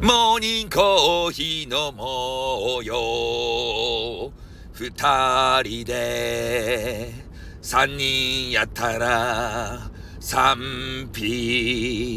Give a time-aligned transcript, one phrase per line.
[0.00, 4.32] モーニングコーヒー飲もうよ。
[4.72, 7.12] 二人で、
[7.60, 9.90] 三人やったら、
[10.20, 12.07] 三匹。